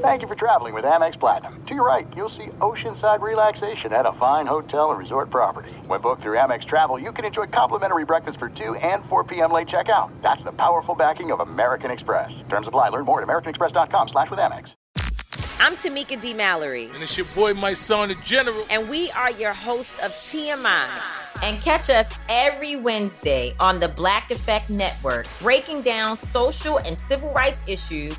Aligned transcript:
Thank 0.00 0.22
you 0.22 0.28
for 0.28 0.34
traveling 0.34 0.72
with 0.74 0.84
Amex 0.84 1.18
Platinum. 1.18 1.64
To 1.64 1.74
your 1.74 1.84
right, 1.84 2.06
you'll 2.16 2.28
see 2.28 2.46
oceanside 2.60 3.20
relaxation 3.20 3.92
at 3.92 4.06
a 4.06 4.12
fine 4.12 4.46
hotel 4.46 4.90
and 4.90 4.98
resort 4.98 5.30
property. 5.30 5.72
When 5.86 6.00
booked 6.00 6.22
through 6.22 6.36
Amex 6.36 6.64
Travel, 6.64 6.98
you 6.98 7.10
can 7.10 7.24
enjoy 7.24 7.46
complimentary 7.46 8.04
breakfast 8.04 8.38
for 8.38 8.48
2 8.48 8.76
and 8.76 9.04
4 9.06 9.24
p.m. 9.24 9.50
late 9.50 9.66
checkout. 9.66 10.10
That's 10.22 10.42
the 10.42 10.52
powerful 10.52 10.94
backing 10.94 11.32
of 11.32 11.40
American 11.40 11.90
Express. 11.90 12.44
Terms 12.48 12.68
apply. 12.68 12.90
Learn 12.90 13.04
more 13.04 13.20
at 13.20 13.26
americanexpress.com 13.26 14.08
slash 14.08 14.30
with 14.30 14.38
Amex. 14.38 14.74
I'm 15.58 15.74
Tamika 15.74 16.20
D. 16.20 16.34
Mallory. 16.34 16.90
And 16.92 17.02
it's 17.02 17.16
your 17.16 17.26
boy, 17.34 17.54
Mysonne, 17.54 18.08
the 18.08 18.22
General. 18.24 18.66
And 18.70 18.88
we 18.88 19.10
are 19.12 19.30
your 19.32 19.54
hosts 19.54 19.98
of 20.00 20.12
TMI. 20.12 20.86
And 21.42 21.60
catch 21.62 21.90
us 21.90 22.12
every 22.28 22.76
Wednesday 22.76 23.54
on 23.58 23.78
the 23.78 23.88
Black 23.88 24.30
Effect 24.30 24.70
Network, 24.70 25.26
breaking 25.40 25.82
down 25.82 26.16
social 26.16 26.78
and 26.78 26.98
civil 26.98 27.32
rights 27.32 27.64
issues 27.66 28.18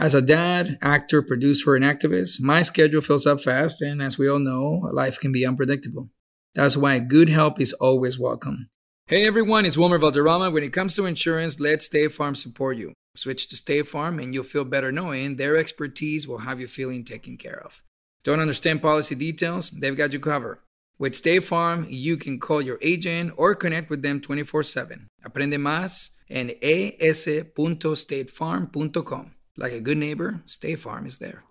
As 0.00 0.14
a 0.14 0.22
dad, 0.22 0.78
actor, 0.80 1.20
producer, 1.20 1.74
and 1.74 1.84
activist, 1.84 2.40
my 2.40 2.62
schedule 2.62 3.02
fills 3.02 3.26
up 3.26 3.42
fast, 3.42 3.82
and 3.82 4.00
as 4.00 4.16
we 4.16 4.30
all 4.30 4.38
know, 4.38 4.88
life 4.94 5.20
can 5.20 5.30
be 5.30 5.44
unpredictable. 5.44 6.08
That's 6.54 6.74
why 6.74 6.98
good 7.00 7.28
help 7.28 7.60
is 7.60 7.74
always 7.74 8.18
welcome. 8.18 8.70
Hey 9.08 9.26
everyone, 9.26 9.66
it's 9.66 9.76
Wilmer 9.76 9.98
Valderrama. 9.98 10.52
When 10.52 10.62
it 10.62 10.72
comes 10.72 10.96
to 10.96 11.04
insurance, 11.04 11.60
let 11.60 11.82
State 11.82 12.14
Farm 12.14 12.34
support 12.34 12.78
you. 12.78 12.94
Switch 13.14 13.46
to 13.48 13.56
State 13.56 13.88
Farm, 13.88 14.18
and 14.18 14.32
you'll 14.32 14.42
feel 14.42 14.64
better 14.64 14.90
knowing 14.90 15.36
their 15.36 15.58
expertise 15.58 16.26
will 16.26 16.38
have 16.38 16.62
you 16.62 16.66
feeling 16.66 17.04
taken 17.04 17.36
care 17.36 17.60
of. 17.62 17.82
Don't 18.24 18.40
understand 18.40 18.80
policy 18.80 19.14
details? 19.14 19.68
They've 19.68 19.94
got 19.94 20.14
you 20.14 20.20
covered. 20.20 20.60
With 20.98 21.14
State 21.14 21.44
Farm, 21.44 21.86
you 21.90 22.16
can 22.16 22.40
call 22.40 22.62
your 22.62 22.78
agent 22.80 23.34
or 23.36 23.54
connect 23.54 23.90
with 23.90 24.00
them 24.00 24.18
24 24.18 24.62
7. 24.62 25.08
Aprende 25.26 25.58
más 25.58 26.12
en 26.30 26.52
es.statefarm.com. 26.62 29.32
Like 29.56 29.72
a 29.72 29.80
good 29.80 29.98
neighbor, 29.98 30.42
State 30.46 30.78
Farm 30.78 31.06
is 31.06 31.18
there. 31.18 31.44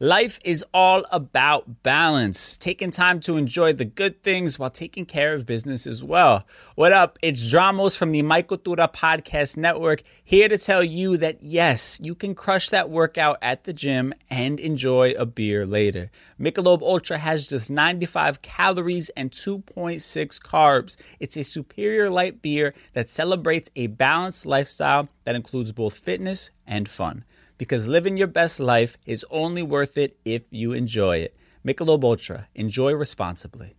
Life 0.00 0.40
is 0.44 0.64
all 0.74 1.04
about 1.12 1.84
balance, 1.84 2.58
taking 2.58 2.90
time 2.90 3.20
to 3.20 3.36
enjoy 3.36 3.72
the 3.72 3.84
good 3.84 4.24
things 4.24 4.58
while 4.58 4.70
taking 4.70 5.06
care 5.06 5.34
of 5.34 5.46
business 5.46 5.86
as 5.86 6.02
well. 6.02 6.44
What 6.74 6.92
up? 6.92 7.16
It's 7.22 7.40
Dramos 7.52 7.96
from 7.96 8.10
the 8.10 8.22
My 8.22 8.42
Cultura 8.42 8.92
Podcast 8.92 9.56
Network 9.56 10.02
here 10.24 10.48
to 10.48 10.58
tell 10.58 10.82
you 10.82 11.16
that 11.18 11.44
yes, 11.44 12.00
you 12.02 12.16
can 12.16 12.34
crush 12.34 12.70
that 12.70 12.90
workout 12.90 13.38
at 13.40 13.62
the 13.64 13.72
gym 13.72 14.12
and 14.28 14.58
enjoy 14.58 15.12
a 15.12 15.24
beer 15.24 15.64
later. 15.64 16.10
Michelob 16.40 16.82
Ultra 16.82 17.18
has 17.18 17.46
just 17.46 17.70
95 17.70 18.42
calories 18.42 19.10
and 19.10 19.30
2.6 19.30 20.40
carbs. 20.40 20.96
It's 21.20 21.36
a 21.36 21.44
superior 21.44 22.10
light 22.10 22.42
beer 22.42 22.74
that 22.94 23.08
celebrates 23.08 23.70
a 23.76 23.86
balanced 23.86 24.44
lifestyle 24.44 25.08
that 25.22 25.36
includes 25.36 25.70
both 25.70 25.98
fitness 25.98 26.50
and 26.66 26.88
fun 26.88 27.24
because 27.58 27.88
living 27.88 28.16
your 28.16 28.26
best 28.26 28.60
life 28.60 28.98
is 29.06 29.24
only 29.30 29.62
worth 29.62 29.96
it 29.96 30.16
if 30.24 30.42
you 30.50 30.72
enjoy 30.72 31.18
it. 31.18 31.36
Michelob 31.66 32.04
Ultra. 32.04 32.48
Enjoy 32.54 32.92
responsibly. 32.92 33.74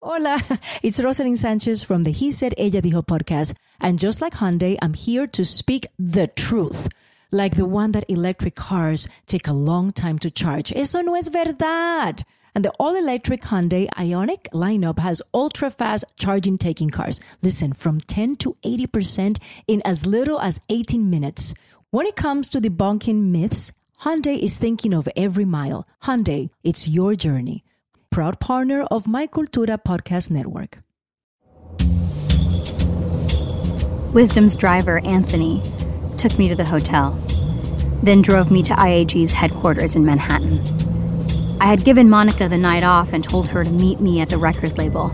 Hola, 0.00 0.40
it's 0.82 1.00
Roselyn 1.00 1.36
Sanchez 1.36 1.82
from 1.82 2.04
the 2.04 2.12
He 2.12 2.30
Said 2.30 2.54
Ella 2.56 2.80
Dijo 2.80 3.04
podcast. 3.04 3.54
And 3.80 3.98
just 3.98 4.20
like 4.20 4.34
Hyundai, 4.34 4.78
I'm 4.80 4.94
here 4.94 5.26
to 5.26 5.44
speak 5.44 5.86
the 5.98 6.28
truth. 6.28 6.88
Like 7.32 7.56
the 7.56 7.66
one 7.66 7.92
that 7.92 8.08
electric 8.08 8.54
cars 8.54 9.08
take 9.26 9.48
a 9.48 9.52
long 9.52 9.92
time 9.92 10.18
to 10.20 10.30
charge. 10.30 10.72
Eso 10.72 11.00
no 11.02 11.14
es 11.14 11.28
verdad. 11.28 12.24
And 12.54 12.64
the 12.64 12.70
all 12.78 12.96
electric 12.96 13.42
Hyundai 13.42 13.88
Ioniq 13.90 14.48
lineup 14.54 14.98
has 15.00 15.20
ultra 15.34 15.68
fast 15.68 16.04
charging 16.16 16.58
taking 16.58 16.90
cars. 16.90 17.20
Listen, 17.42 17.72
from 17.72 18.00
10 18.00 18.36
to 18.36 18.56
80% 18.64 19.38
in 19.66 19.82
as 19.84 20.06
little 20.06 20.40
as 20.40 20.60
18 20.70 21.10
minutes. 21.10 21.54
When 21.90 22.04
it 22.04 22.16
comes 22.16 22.50
to 22.50 22.60
debunking 22.60 23.30
myths, 23.30 23.72
Hyundai 24.02 24.38
is 24.38 24.58
thinking 24.58 24.92
of 24.92 25.08
every 25.16 25.46
mile. 25.46 25.88
Hyundai, 26.02 26.50
it's 26.62 26.86
your 26.86 27.14
journey. 27.14 27.64
Proud 28.10 28.38
partner 28.40 28.82
of 28.90 29.06
My 29.06 29.26
Cultura 29.26 29.82
Podcast 29.82 30.30
Network. 30.30 30.80
Wisdom's 34.12 34.54
driver, 34.54 34.98
Anthony, 35.06 35.62
took 36.18 36.38
me 36.38 36.46
to 36.50 36.54
the 36.54 36.66
hotel, 36.66 37.12
then 38.02 38.20
drove 38.20 38.50
me 38.50 38.62
to 38.64 38.74
IAG's 38.74 39.32
headquarters 39.32 39.96
in 39.96 40.04
Manhattan. 40.04 40.60
I 41.58 41.68
had 41.68 41.86
given 41.86 42.10
Monica 42.10 42.50
the 42.50 42.58
night 42.58 42.84
off 42.84 43.14
and 43.14 43.24
told 43.24 43.48
her 43.48 43.64
to 43.64 43.70
meet 43.70 43.98
me 43.98 44.20
at 44.20 44.28
the 44.28 44.36
record 44.36 44.76
label. 44.76 45.10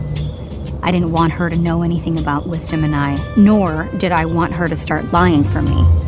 I 0.83 0.91
didn't 0.91 1.13
want 1.13 1.31
her 1.31 1.49
to 1.49 1.55
know 1.55 1.83
anything 1.83 2.19
about 2.19 2.49
Wisdom 2.49 2.83
and 2.83 2.93
I, 2.93 3.15
nor 3.37 3.85
did 3.97 4.11
I 4.11 4.25
want 4.25 4.51
her 4.51 4.67
to 4.67 4.75
start 4.75 5.13
lying 5.13 5.45
for 5.45 5.61
me. 5.61 6.04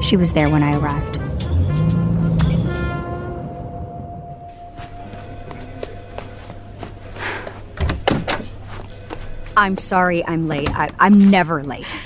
She 0.00 0.16
was 0.16 0.32
there 0.32 0.48
when 0.48 0.62
I 0.62 0.76
arrived. 0.76 1.18
I'm 9.56 9.76
sorry 9.76 10.24
I'm 10.24 10.48
late. 10.48 10.70
I, 10.70 10.90
I'm 10.98 11.30
never 11.30 11.62
late. 11.62 11.96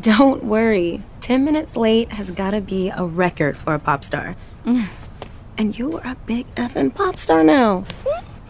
Don't 0.00 0.44
worry. 0.44 1.02
10 1.20 1.44
minutes 1.44 1.76
late 1.76 2.12
has 2.12 2.30
gotta 2.30 2.60
be 2.60 2.90
a 2.90 3.04
record 3.04 3.56
for 3.56 3.74
a 3.74 3.78
pop 3.78 4.04
star. 4.04 4.36
and 5.58 5.78
you're 5.78 6.00
a 6.00 6.16
big 6.26 6.52
effing 6.54 6.94
pop 6.94 7.16
star 7.16 7.44
now. 7.44 7.84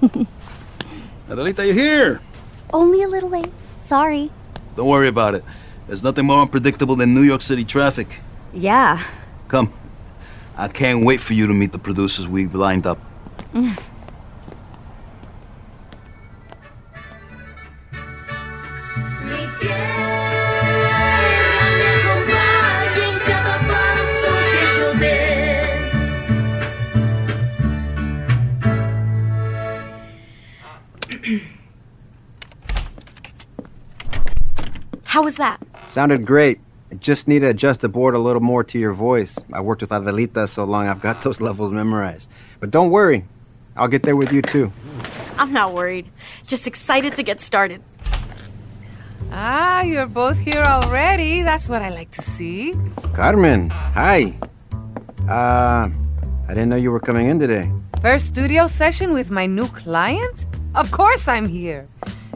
Adelita, 1.29 1.65
you're 1.67 1.75
here? 1.75 2.21
Only 2.73 3.03
a 3.03 3.09
little 3.09 3.29
late. 3.29 3.53
Sorry. 3.83 4.31
Don't 4.77 4.89
worry 4.89 5.09
about 5.09 5.35
it. 5.35 5.45
There's 5.87 6.03
nothing 6.03 6.27
more 6.27 6.43
unpredictable 6.43 6.97
than 6.97 7.15
New 7.15 7.23
York 7.23 7.43
City 7.43 7.65
traffic. 7.65 8.21
Yeah. 8.53 9.03
Come. 9.49 9.73
I 10.57 10.69
can't 10.69 11.05
wait 11.05 11.21
for 11.21 11.35
you 11.35 11.47
to 11.47 11.55
meet 11.55 11.73
the 11.73 11.79
producers 11.79 12.27
we've 12.29 12.55
lined 12.55 12.87
up. 12.87 12.99
How 35.05 35.25
was 35.25 35.37
that? 35.37 35.61
Sounded 35.89 36.25
great. 36.25 36.61
I 36.91 36.97
just 36.97 37.29
need 37.29 37.41
to 37.41 37.49
adjust 37.49 37.83
the 37.83 37.89
board 37.89 38.15
a 38.15 38.19
little 38.19 38.43
more 38.43 38.65
to 38.65 38.79
your 38.79 38.93
voice. 38.93 39.39
I 39.53 39.61
worked 39.61 39.83
with 39.83 39.91
Adelita 39.91 40.49
so 40.49 40.65
long, 40.65 40.89
I've 40.89 41.01
got 41.01 41.23
those 41.27 41.41
levels 41.41 41.73
memorized. 41.73 42.29
But 42.59 42.71
don't 42.71 42.91
worry, 42.91 43.25
I'll 43.77 43.89
get 43.89 44.03
there 44.03 44.17
with 44.17 44.33
you 44.33 44.43
too. 44.43 44.73
I'm 45.39 45.53
not 45.53 45.73
worried. 45.73 46.11
Just 46.47 46.67
excited 46.67 47.17
to 47.17 47.23
get 47.23 47.41
started. 47.41 47.83
Ah, 49.33 49.83
you're 49.83 50.07
both 50.07 50.39
here 50.39 50.63
already. 50.63 51.43
That's 51.43 51.69
what 51.69 51.83
I 51.83 51.91
like 51.91 52.11
to 52.13 52.23
see. 52.23 52.75
Carmen, 53.15 53.71
hi. 53.71 54.35
Uh, 55.29 55.89
I 56.49 56.49
didn't 56.49 56.69
know 56.69 56.77
you 56.77 56.91
were 56.91 57.01
coming 57.01 57.29
in 57.29 57.39
today. 57.39 57.71
First 58.03 58.27
studio 58.27 58.67
session 58.67 59.13
with 59.13 59.31
my 59.31 59.47
new 59.47 59.69
client? 59.69 60.47
Of 60.75 60.91
course 60.91 61.29
I'm 61.29 61.47
here. 61.47 61.87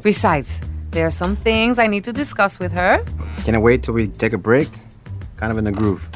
Besides, 0.03 0.61
there 0.95 1.09
are 1.09 1.11
some 1.11 1.35
things 1.35 1.79
I 1.79 1.89
need 1.89 2.05
to 2.05 2.13
discuss 2.13 2.61
with 2.61 2.73
her. 2.73 3.05
Can 3.45 3.57
I 3.57 3.59
wait 3.59 3.83
till 3.83 3.95
we 3.95 4.07
take 4.07 4.33
a 4.33 4.39
break? 4.39 4.71
Kind 5.37 5.51
of 5.51 5.59
in 5.59 5.65
the 5.65 5.73
groove. 5.73 6.09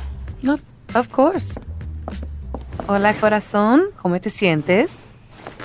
Of, 0.47 0.63
of 0.95 1.11
course. 1.11 1.59
Hola, 2.89 3.13
corazón. 3.15 3.91
¿Cómo 3.97 4.23
te 4.23 4.31
sientes? 4.31 4.95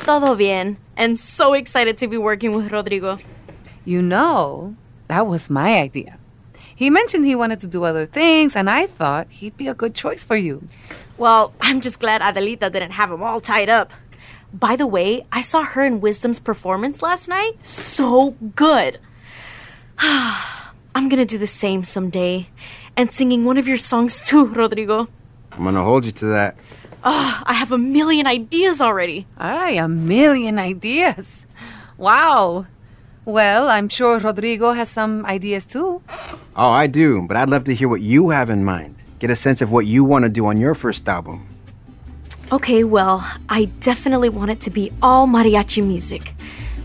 Todo 0.03 0.35
bien. 0.35 0.77
And 0.97 1.19
so 1.19 1.53
excited 1.53 1.97
to 1.99 2.07
be 2.07 2.17
working 2.17 2.55
with 2.55 2.71
Rodrigo. 2.71 3.19
You 3.85 4.01
know, 4.01 4.75
that 5.07 5.27
was 5.27 5.49
my 5.49 5.79
idea. 5.79 6.17
He 6.75 6.89
mentioned 6.89 7.25
he 7.25 7.35
wanted 7.35 7.61
to 7.61 7.67
do 7.67 7.83
other 7.83 8.07
things, 8.07 8.55
and 8.55 8.67
I 8.67 8.87
thought 8.87 9.27
he'd 9.29 9.55
be 9.55 9.67
a 9.67 9.75
good 9.75 9.93
choice 9.93 10.23
for 10.25 10.35
you. 10.35 10.67
Well, 11.19 11.53
I'm 11.61 11.81
just 11.81 11.99
glad 11.99 12.21
Adelita 12.21 12.71
didn't 12.71 12.91
have 12.91 13.11
him 13.11 13.21
all 13.21 13.39
tied 13.39 13.69
up. 13.69 13.93
By 14.53 14.75
the 14.75 14.85
way, 14.85 15.25
I 15.31 15.41
saw 15.41 15.63
her 15.63 15.83
in 15.83 15.99
Wisdom's 15.99 16.39
performance 16.39 17.01
last 17.01 17.27
night. 17.27 17.53
So 17.65 18.31
good. 18.55 18.99
I'm 19.99 21.09
gonna 21.09 21.25
do 21.25 21.39
the 21.39 21.47
same 21.47 21.83
someday. 21.83 22.49
And 22.95 23.11
singing 23.11 23.45
one 23.45 23.57
of 23.57 23.67
your 23.67 23.77
songs 23.77 24.23
too, 24.25 24.45
Rodrigo. 24.53 25.07
I'm 25.51 25.63
gonna 25.63 25.83
hold 25.83 26.05
you 26.05 26.11
to 26.11 26.25
that. 26.27 26.55
Oh, 27.03 27.41
I 27.45 27.53
have 27.53 27.71
a 27.71 27.77
million 27.77 28.27
ideas 28.27 28.79
already. 28.79 29.25
Ay, 29.37 29.71
a 29.71 29.87
million 29.87 30.59
ideas. 30.59 31.45
Wow. 31.97 32.67
Well, 33.25 33.69
I'm 33.69 33.89
sure 33.89 34.19
Rodrigo 34.19 34.71
has 34.73 34.89
some 34.89 35.25
ideas 35.25 35.65
too. 35.65 36.01
Oh, 36.55 36.69
I 36.69 36.87
do, 36.87 37.25
but 37.27 37.37
I'd 37.37 37.49
love 37.49 37.63
to 37.65 37.73
hear 37.75 37.89
what 37.89 38.01
you 38.01 38.29
have 38.29 38.49
in 38.49 38.63
mind. 38.63 38.95
Get 39.19 39.31
a 39.31 39.35
sense 39.35 39.61
of 39.61 39.71
what 39.71 39.85
you 39.85 40.03
want 40.03 40.23
to 40.23 40.29
do 40.29 40.45
on 40.45 40.57
your 40.57 40.75
first 40.75 41.07
album. 41.09 41.47
Okay, 42.53 42.83
well, 42.83 43.27
I 43.49 43.65
definitely 43.79 44.29
want 44.29 44.51
it 44.51 44.61
to 44.61 44.69
be 44.69 44.91
all 45.01 45.25
mariachi 45.25 45.83
music. 45.83 46.35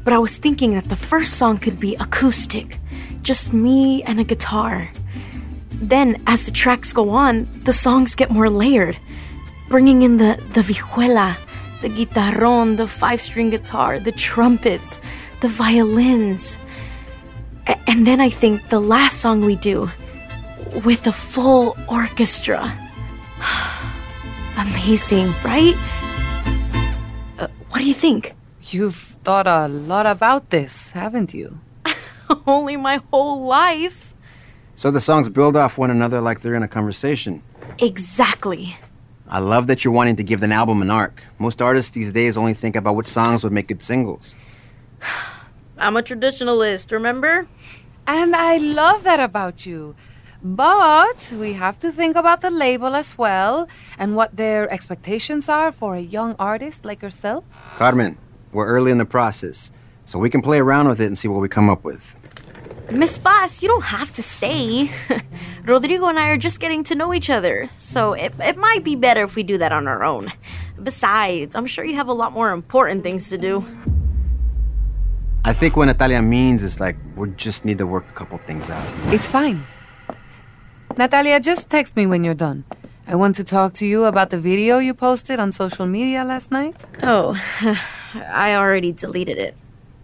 But 0.03 0.15
I 0.15 0.19
was 0.19 0.39
thinking 0.39 0.71
that 0.73 0.89
the 0.89 0.97
first 0.97 1.35
song 1.35 1.59
could 1.59 1.79
be 1.79 1.95
acoustic, 1.97 2.79
just 3.21 3.53
me 3.53 4.03
and 4.05 4.19
a 4.19 4.25
guitar. 4.25 4.91
Then, 5.73 6.23
as 6.27 6.47
the 6.47 6.53
tracks 6.53 6.95
go 6.95 7.11
on, 7.11 7.47
the 7.65 7.75
songs 7.75 8.15
get 8.15 8.31
more 8.31 8.49
layered, 8.49 8.97
bringing 9.69 10.01
in 10.05 10.17
the, 10.17 10.43
the 10.55 10.63
vihuela, 10.63 11.37
the 11.83 11.91
guitarron, 11.91 12.79
the 12.79 12.89
five 12.89 13.21
string 13.21 13.51
guitar, 13.51 14.01
the 14.01 14.13
trumpets, 14.13 15.03
the 15.43 15.49
violins. 15.49 16.57
A- 17.67 17.79
and 17.87 18.07
then 18.07 18.23
I 18.23 18.31
think 18.31 18.69
the 18.69 18.81
last 18.81 19.21
song 19.21 19.43
we 19.43 19.57
do, 19.57 19.91
with 20.83 21.07
a 21.07 21.13
full 21.13 21.77
orchestra. 21.91 22.88
Amazing, 24.59 25.33
right? 25.45 25.77
Uh, 27.39 27.47
what 27.69 27.79
do 27.79 27.87
you 27.87 27.95
think? 27.95 28.35
You've 28.63 28.97
thought 29.23 29.47
a 29.47 29.69
lot 29.69 30.05
about 30.05 30.51
this, 30.51 30.91
haven't 30.91 31.33
you? 31.33 31.61
Only 32.47 32.77
my 32.77 33.01
whole 33.13 33.47
life. 33.47 34.15
So 34.75 34.91
the 34.91 35.01
songs 35.01 35.29
build 35.29 35.57
off 35.57 35.79
one 35.79 35.91
another 35.91 36.21
like 36.21 36.41
they're 36.41 36.57
in 36.57 36.65
a 36.65 36.69
conversation. 36.69 37.41
Exactly. 37.79 38.77
I 39.29 39.39
love 39.39 39.69
that 39.69 39.85
you're 39.85 39.95
wanting 39.95 40.17
to 40.17 40.25
give 40.25 40.43
an 40.43 40.51
album 40.51 40.83
an 40.83 40.91
arc. 40.91 41.23
Most 41.39 41.63
artists 41.63 41.93
these 41.93 42.11
days 42.11 42.37
only 42.37 42.55
think 42.55 42.75
about 42.75 42.97
which 42.97 43.07
songs 43.07 43.45
would 43.45 43.53
make 43.53 43.69
good 43.69 43.83
singles. 43.83 44.35
I'm 45.79 45.97
a 45.97 46.03
traditionalist, 46.03 46.91
remember? 46.91 47.47
And 48.09 48.35
I 48.35 48.57
love 48.57 49.05
that 49.05 49.21
about 49.21 49.67
you. 49.67 49.95
But 50.43 51.35
we 51.37 51.55
have 51.55 51.81
to 51.81 51.91
think 51.91 52.15
about 52.15 52.43
the 52.43 52.51
label 52.51 52.95
as 52.95 53.19
well 53.19 53.67
and 53.99 54.15
what 54.15 54.37
their 54.37 54.71
expectations 54.71 55.49
are 55.49 55.73
for 55.73 55.97
a 55.97 56.01
young 56.01 56.37
artist 56.39 56.85
like 56.85 57.03
yourself. 57.03 57.45
Carmen, 57.77 58.17
we're 58.53 58.67
early 58.67 58.93
in 58.93 58.99
the 58.99 59.05
process, 59.05 59.73
so 60.05 60.19
we 60.19 60.31
can 60.31 60.41
play 60.41 60.59
around 60.59 60.87
with 60.87 61.01
it 61.01 61.07
and 61.07 61.19
see 61.19 61.27
what 61.27 61.41
we 61.41 61.49
come 61.49 61.69
up 61.69 61.83
with. 61.83 62.15
Miss 62.93 63.19
Paz, 63.19 63.63
you 63.63 63.69
don't 63.69 63.85
have 63.85 64.13
to 64.15 64.23
stay. 64.23 64.91
Rodrigo 65.65 66.07
and 66.07 66.19
I 66.19 66.29
are 66.29 66.39
just 66.39 66.61
getting 66.61 66.85
to 66.85 66.95
know 66.95 67.13
each 67.13 67.29
other, 67.29 67.69
so 67.77 68.13
it, 68.15 68.33
it 68.41 68.57
might 68.57 68.85
be 68.85 68.95
better 68.95 69.25
if 69.25 69.35
we 69.35 69.43
do 69.43 69.59
that 69.59 69.73
on 69.73 69.87
our 69.87 70.05
own. 70.05 70.33
Besides, 70.83 71.55
I'm 71.57 71.67
sure 71.67 71.85
you 71.85 71.97
have 71.97 72.09
a 72.09 72.15
lot 72.15 72.33
more 72.33 72.53
important 72.53 73.03
things 73.03 73.29
to 73.29 73.37
do. 73.37 73.67
I 75.45 75.53
think 75.53 75.77
what 75.77 75.87
Natalia 75.87 76.23
means 76.23 76.63
is 76.63 76.81
like 76.81 76.97
we 77.17 77.29
just 77.31 77.65
need 77.65 77.79
to 77.79 77.87
work 77.87 78.09
a 78.09 78.13
couple 78.13 78.39
things 78.39 78.71
out. 78.71 78.87
It's 79.13 79.29
fine. 79.29 79.67
Natalia, 80.99 81.39
just 81.39 81.71
text 81.71 81.95
me 81.95 82.09
when 82.09 82.25
you're 82.25 82.35
done. 82.35 82.65
I 83.07 83.15
want 83.15 83.37
to 83.37 83.45
talk 83.45 83.73
to 83.75 83.87
you 83.87 84.07
about 84.07 84.31
the 84.31 84.41
video 84.41 84.79
you 84.79 84.95
posted 84.95 85.39
on 85.39 85.53
social 85.53 85.87
media 85.87 86.25
last 86.25 86.51
night. 86.51 86.75
Oh, 87.05 87.41
I 88.15 88.57
already 88.57 88.91
deleted 88.91 89.39
it. 89.39 89.55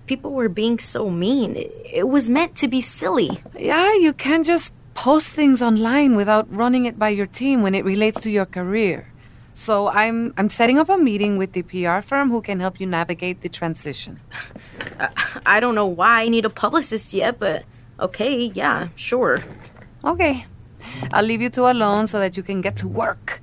People 0.07 0.31
were 0.31 0.49
being 0.49 0.79
so 0.79 1.11
mean. 1.11 1.57
It, 1.57 2.09
was 2.09 2.31
meant 2.31 2.55
to 2.59 2.69
be 2.69 2.81
silly. 2.81 3.43
Yeah, 3.59 3.93
you 3.95 4.13
can't 4.13 4.47
just 4.47 4.73
post 4.95 5.31
things 5.31 5.61
online 5.61 6.15
without 6.15 6.47
running 6.55 6.87
it 6.87 6.97
by 6.97 7.09
your 7.09 7.27
team 7.27 7.63
when 7.63 7.75
it 7.75 7.85
relates 7.85 8.21
to 8.21 8.31
your 8.31 8.47
career. 8.47 9.09
So 9.53 9.89
I'm 9.89 10.33
I'm 10.37 10.49
setting 10.49 10.79
up 10.79 10.89
a 10.89 10.97
meeting 10.97 11.39
with 11.39 11.55
the 11.55 11.63
PR 11.63 12.03
firm 12.03 12.31
who 12.31 12.41
can 12.41 12.61
help 12.61 12.79
you 12.79 12.87
navigate 12.87 13.41
the 13.41 13.49
transition. 13.49 14.21
I 15.45 15.59
don't 15.59 15.75
know 15.75 15.87
why 15.87 16.23
I 16.23 16.29
need 16.29 16.45
a 16.45 16.51
publicist 16.51 17.13
yet, 17.13 17.41
but 17.41 17.65
okay, 17.99 18.45
yeah, 18.55 18.91
sure. 18.95 19.39
Okay. 20.05 20.47
I'll 21.13 21.25
leave 21.25 21.43
you 21.43 21.51
two 21.51 21.67
alone 21.67 22.07
so 22.07 22.19
that 22.19 22.37
you 22.37 22.43
can 22.43 22.61
get 22.61 22.77
to 22.77 22.89
work. 22.89 23.41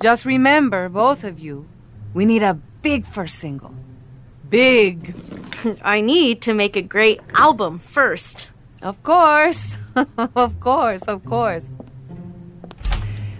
Just 0.00 0.24
remember, 0.24 0.88
both 0.88 1.24
of 1.24 1.38
you, 1.38 1.66
we 2.14 2.24
need 2.24 2.42
a 2.42 2.54
big 2.82 3.06
first 3.06 3.38
single. 3.38 3.74
Big. 4.50 5.14
I 5.82 6.00
need 6.00 6.42
to 6.42 6.54
make 6.54 6.76
a 6.76 6.82
great 6.82 7.20
album 7.34 7.78
first. 7.78 8.50
Of 8.82 9.02
course. 9.02 9.76
of 10.36 10.58
course, 10.60 11.02
of 11.02 11.24
course. 11.24 11.70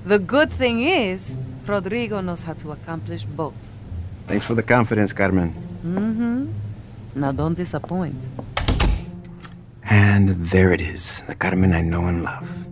The 0.04 0.18
good 0.18 0.52
thing 0.52 0.82
is, 0.82 1.37
Rodrigo 1.66 2.20
knows 2.20 2.42
how 2.42 2.54
to 2.54 2.72
accomplish 2.72 3.25
both. 3.25 3.54
Thanks 4.26 4.46
for 4.46 4.54
the 4.54 4.62
confidence, 4.62 5.12
Carmen. 5.12 5.54
Mm-hmm. 5.84 7.20
Now 7.20 7.32
don't 7.32 7.54
disappoint. 7.54 8.16
And 9.84 10.28
there 10.28 10.72
it 10.72 10.80
is, 10.80 11.22
the 11.26 11.34
Carmen 11.34 11.72
I 11.72 11.82
know 11.82 12.06
and 12.06 12.22
love. 12.22 12.71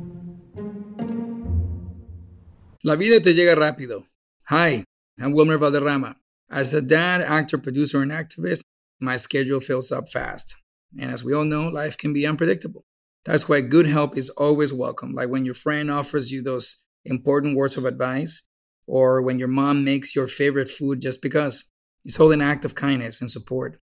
La 2.83 2.97
vida 2.97 3.21
te 3.21 3.35
llega 3.35 3.55
rápido. 3.55 4.07
Hi, 4.49 4.85
I'm 5.21 5.35
Wilmer 5.35 5.59
Valderrama. 5.59 6.17
As 6.51 6.73
a 6.73 6.81
dad, 6.81 7.21
actor, 7.21 7.59
producer, 7.59 8.01
and 8.01 8.11
activist, 8.11 8.63
my 8.99 9.17
schedule 9.17 9.61
fills 9.61 9.93
up 9.93 10.09
fast. 10.09 10.57
And 10.99 11.11
as 11.11 11.23
we 11.23 11.35
all 11.35 11.45
know, 11.45 11.69
life 11.69 11.99
can 11.99 12.15
be 12.15 12.27
unpredictable. 12.27 12.87
That's 13.27 13.47
why 13.47 13.61
good 13.61 13.85
help 13.85 14.17
is 14.17 14.31
always 14.31 14.73
welcome, 14.73 15.13
like 15.13 15.29
when 15.29 15.45
your 15.45 15.55
friend 15.55 15.91
offers 15.91 16.33
you 16.33 16.43
those 16.43 16.83
important 17.05 17.55
words 17.55 17.77
of 17.77 17.85
advice, 17.85 18.49
or 18.87 19.21
when 19.21 19.39
your 19.39 19.49
mom 19.49 19.85
makes 19.85 20.17
your 20.17 20.27
favorite 20.27 20.71
food 20.71 21.03
just 21.03 21.21
because. 21.21 21.65
It's 22.03 22.19
all 22.19 22.33
an 22.33 22.41
act 22.41 22.65
of 22.65 22.75
kindness 22.75 23.21
and 23.21 23.29
support. 23.29 23.79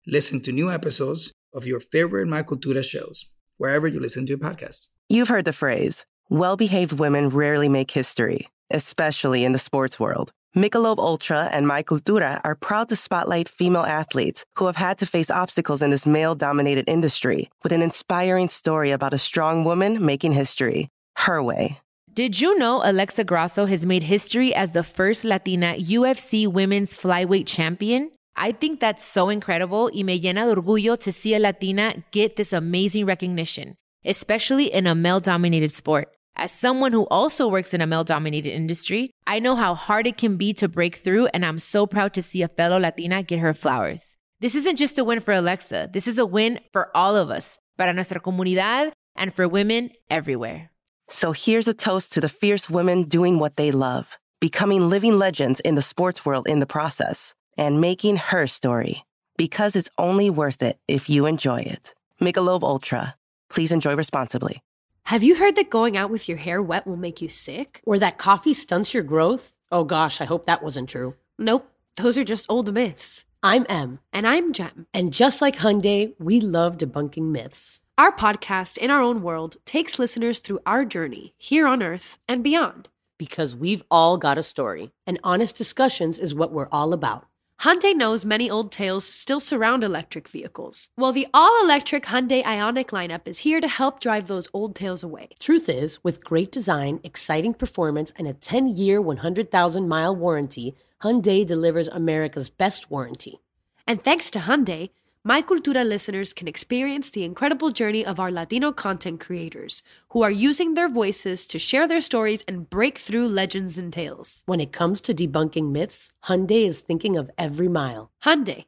Listen 0.06 0.40
to 0.40 0.52
new 0.52 0.70
episodes 0.70 1.32
of 1.52 1.66
your 1.66 1.80
favorite 1.80 2.28
My 2.28 2.44
Cultura 2.44 2.84
shows, 2.84 3.26
wherever 3.56 3.88
you 3.88 3.98
listen 4.00 4.24
to 4.26 4.30
your 4.30 4.38
podcasts. 4.38 4.90
You've 5.08 5.28
heard 5.28 5.44
the 5.44 5.52
phrase, 5.52 6.06
well 6.30 6.56
behaved 6.56 6.92
women 6.92 7.30
rarely 7.30 7.68
make 7.68 7.90
history, 7.90 8.46
especially 8.70 9.42
in 9.44 9.50
the 9.52 9.58
sports 9.58 9.98
world. 9.98 10.30
Michelob 10.56 10.98
Ultra 10.98 11.50
and 11.52 11.66
My 11.66 11.82
Cultura 11.82 12.40
are 12.42 12.54
proud 12.54 12.88
to 12.88 12.96
spotlight 12.96 13.48
female 13.48 13.84
athletes 13.84 14.46
who 14.56 14.64
have 14.64 14.76
had 14.76 14.96
to 14.98 15.06
face 15.06 15.30
obstacles 15.30 15.82
in 15.82 15.90
this 15.90 16.06
male 16.06 16.34
dominated 16.34 16.88
industry 16.88 17.50
with 17.62 17.72
an 17.72 17.82
inspiring 17.82 18.48
story 18.48 18.90
about 18.90 19.12
a 19.12 19.18
strong 19.18 19.62
woman 19.64 20.04
making 20.04 20.32
history 20.32 20.88
her 21.16 21.42
way. 21.42 21.78
Did 22.14 22.40
you 22.40 22.58
know 22.58 22.80
Alexa 22.82 23.24
Grasso 23.24 23.66
has 23.66 23.84
made 23.84 24.02
history 24.02 24.54
as 24.54 24.72
the 24.72 24.82
first 24.82 25.24
Latina 25.24 25.74
UFC 25.78 26.50
women's 26.50 26.94
flyweight 26.94 27.46
champion? 27.46 28.10
I 28.34 28.52
think 28.52 28.80
that's 28.80 29.04
so 29.04 29.28
incredible 29.28 29.90
y 29.94 30.02
me 30.02 30.20
llena 30.20 30.46
de 30.46 30.60
orgullo 30.60 30.98
to 31.00 31.12
see 31.12 31.34
a 31.34 31.38
Latina 31.38 31.92
get 32.10 32.36
this 32.36 32.52
amazing 32.52 33.04
recognition, 33.04 33.74
especially 34.04 34.72
in 34.72 34.86
a 34.86 34.94
male 34.94 35.20
dominated 35.20 35.72
sport. 35.72 36.08
As 36.40 36.52
someone 36.52 36.92
who 36.92 37.04
also 37.08 37.48
works 37.48 37.74
in 37.74 37.80
a 37.80 37.86
male 37.86 38.04
dominated 38.04 38.54
industry, 38.54 39.10
I 39.26 39.40
know 39.40 39.56
how 39.56 39.74
hard 39.74 40.06
it 40.06 40.16
can 40.16 40.36
be 40.36 40.52
to 40.54 40.68
break 40.68 40.94
through, 40.94 41.26
and 41.34 41.44
I'm 41.44 41.58
so 41.58 41.84
proud 41.84 42.14
to 42.14 42.22
see 42.22 42.42
a 42.42 42.48
fellow 42.48 42.78
Latina 42.78 43.24
get 43.24 43.40
her 43.40 43.52
flowers. 43.52 44.04
This 44.38 44.54
isn't 44.54 44.76
just 44.76 45.00
a 45.00 45.04
win 45.04 45.18
for 45.18 45.34
Alexa, 45.34 45.90
this 45.92 46.06
is 46.06 46.16
a 46.16 46.24
win 46.24 46.60
for 46.72 46.96
all 46.96 47.16
of 47.16 47.28
us, 47.28 47.58
para 47.76 47.92
nuestra 47.92 48.20
comunidad, 48.20 48.92
and 49.16 49.34
for 49.34 49.48
women 49.48 49.90
everywhere. 50.10 50.70
So 51.08 51.32
here's 51.32 51.66
a 51.66 51.74
toast 51.74 52.12
to 52.12 52.20
the 52.20 52.28
fierce 52.28 52.70
women 52.70 53.08
doing 53.08 53.40
what 53.40 53.56
they 53.56 53.72
love, 53.72 54.16
becoming 54.38 54.88
living 54.88 55.18
legends 55.18 55.58
in 55.58 55.74
the 55.74 55.82
sports 55.82 56.24
world 56.24 56.46
in 56.46 56.60
the 56.60 56.66
process, 56.66 57.34
and 57.56 57.80
making 57.80 58.16
her 58.16 58.46
story. 58.46 59.02
Because 59.36 59.74
it's 59.74 59.90
only 59.98 60.30
worth 60.30 60.62
it 60.62 60.78
if 60.86 61.10
you 61.10 61.26
enjoy 61.26 61.62
it. 61.62 61.94
Michelob 62.20 62.62
Ultra. 62.62 63.16
Please 63.50 63.72
enjoy 63.72 63.96
responsibly. 63.96 64.60
Have 65.08 65.22
you 65.22 65.36
heard 65.36 65.56
that 65.56 65.70
going 65.70 65.96
out 65.96 66.10
with 66.10 66.28
your 66.28 66.36
hair 66.36 66.60
wet 66.60 66.86
will 66.86 66.98
make 66.98 67.22
you 67.22 67.30
sick? 67.30 67.80
Or 67.86 67.98
that 67.98 68.18
coffee 68.18 68.52
stunts 68.52 68.92
your 68.92 69.02
growth? 69.02 69.54
Oh 69.72 69.82
gosh, 69.82 70.20
I 70.20 70.26
hope 70.26 70.44
that 70.44 70.62
wasn't 70.62 70.90
true. 70.90 71.14
Nope, 71.38 71.66
those 71.96 72.18
are 72.18 72.24
just 72.24 72.44
old 72.50 72.70
myths. 72.74 73.24
I'm 73.42 73.64
Em. 73.70 74.00
And 74.12 74.28
I'm 74.28 74.52
Jem. 74.52 74.86
And 74.92 75.10
just 75.10 75.40
like 75.40 75.56
Hyundai, 75.56 76.12
we 76.18 76.42
love 76.42 76.76
debunking 76.76 77.30
myths. 77.30 77.80
Our 77.96 78.14
podcast, 78.14 78.76
In 78.76 78.90
Our 78.90 79.00
Own 79.00 79.22
World, 79.22 79.56
takes 79.64 79.98
listeners 79.98 80.40
through 80.40 80.60
our 80.66 80.84
journey 80.84 81.32
here 81.38 81.66
on 81.66 81.82
Earth 81.82 82.18
and 82.28 82.44
beyond. 82.44 82.90
Because 83.16 83.56
we've 83.56 83.84
all 83.90 84.18
got 84.18 84.36
a 84.36 84.42
story, 84.42 84.92
and 85.06 85.18
honest 85.24 85.56
discussions 85.56 86.18
is 86.18 86.34
what 86.34 86.52
we're 86.52 86.68
all 86.70 86.92
about. 86.92 87.27
Hyundai 87.62 87.92
knows 87.92 88.24
many 88.24 88.48
old 88.48 88.70
tales 88.70 89.04
still 89.04 89.40
surround 89.40 89.82
electric 89.82 90.28
vehicles. 90.28 90.90
Well, 90.96 91.10
the 91.10 91.26
all 91.34 91.64
electric 91.64 92.04
Hyundai 92.04 92.44
Ioniq 92.44 92.90
lineup 92.90 93.26
is 93.26 93.38
here 93.38 93.60
to 93.60 93.66
help 93.66 93.98
drive 93.98 94.28
those 94.28 94.48
old 94.52 94.76
tales 94.76 95.02
away. 95.02 95.30
Truth 95.40 95.68
is, 95.68 96.04
with 96.04 96.22
great 96.22 96.52
design, 96.52 97.00
exciting 97.02 97.54
performance, 97.54 98.12
and 98.14 98.28
a 98.28 98.32
10 98.32 98.76
year, 98.76 99.00
100,000 99.00 99.88
mile 99.88 100.14
warranty, 100.14 100.76
Hyundai 101.02 101.44
delivers 101.44 101.88
America's 101.88 102.48
best 102.48 102.92
warranty. 102.92 103.40
And 103.88 104.04
thanks 104.04 104.30
to 104.30 104.38
Hyundai, 104.38 104.90
My 105.28 105.42
Cultura 105.42 105.84
listeners 105.86 106.32
can 106.32 106.48
experience 106.48 107.10
the 107.10 107.22
incredible 107.22 107.70
journey 107.70 108.02
of 108.02 108.18
our 108.18 108.32
Latino 108.32 108.72
content 108.72 109.20
creators 109.20 109.82
who 110.12 110.22
are 110.22 110.30
using 110.30 110.72
their 110.72 110.88
voices 110.88 111.46
to 111.48 111.58
share 111.58 111.86
their 111.86 112.00
stories 112.00 112.42
and 112.48 112.70
break 112.70 112.96
through 112.96 113.28
legends 113.28 113.76
and 113.76 113.92
tales. 113.92 114.42
When 114.46 114.58
it 114.58 114.72
comes 114.72 115.02
to 115.02 115.12
debunking 115.12 115.70
myths, 115.70 116.12
Hyundai 116.24 116.66
is 116.66 116.80
thinking 116.80 117.18
of 117.18 117.30
every 117.36 117.68
mile. 117.68 118.10
Hyundai, 118.24 118.64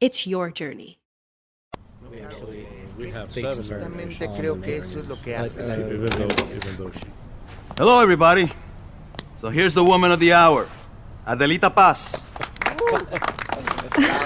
it's 0.00 0.26
your 0.26 0.50
journey. 0.50 0.98
Hello, 7.78 8.02
everybody. 8.02 8.50
So 9.38 9.48
here's 9.48 9.74
the 9.74 9.84
woman 9.84 10.10
of 10.10 10.18
the 10.18 10.32
hour, 10.32 10.66
Adelita 11.24 11.72
Paz. 11.72 12.26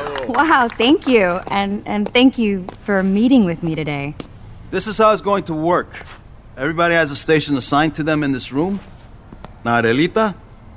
Wow, 0.28 0.68
thank 0.68 1.06
you. 1.06 1.40
And 1.48 1.82
and 1.86 2.12
thank 2.12 2.38
you 2.38 2.66
for 2.84 3.02
meeting 3.02 3.44
with 3.44 3.62
me 3.62 3.74
today. 3.74 4.14
This 4.70 4.86
is 4.86 4.98
how 4.98 5.12
it's 5.12 5.22
going 5.22 5.44
to 5.44 5.54
work. 5.54 5.88
Everybody 6.56 6.94
has 6.94 7.10
a 7.10 7.16
station 7.16 7.56
assigned 7.56 7.94
to 7.96 8.02
them 8.02 8.22
in 8.22 8.32
this 8.32 8.52
room. 8.52 8.80
Now, 9.64 9.80
Adelita, 9.80 10.34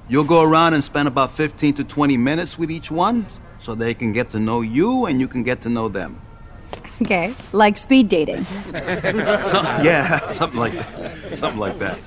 you'll 0.09 0.23
go 0.25 0.41
around 0.43 0.73
and 0.73 0.83
spend 0.83 1.07
about 1.07 1.31
15 1.31 1.75
to 1.75 1.83
20 1.83 2.17
minutes 2.17 2.57
with 2.57 2.71
each 2.71 2.89
one 2.91 3.25
so 3.59 3.75
they 3.75 3.93
can 3.93 4.11
get 4.11 4.29
to 4.31 4.39
know 4.39 4.61
you 4.61 5.05
and 5.05 5.19
you 5.19 5.27
can 5.27 5.43
get 5.43 5.61
to 5.61 5.69
know 5.69 5.87
them. 5.87 6.19
Okay, 7.01 7.33
like 7.53 7.77
speed 7.77 8.09
dating. 8.09 8.45
So- 8.73 9.61
yeah, 9.83 10.17
something 10.39 10.59
like 10.59 10.73
that. 10.73 11.13
Something 11.13 11.59
like 11.59 11.77
that. 11.79 11.97